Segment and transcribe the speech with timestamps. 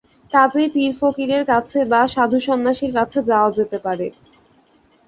[0.31, 4.07] কাজেই পীর-ফকিরের কাছে বা সাধুসন্ন্যাসীর কাছে যাওয়া যেতে পারে।